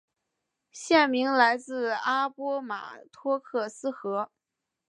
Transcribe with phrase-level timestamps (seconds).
[0.71, 4.31] 县名来自阿波马托克斯河。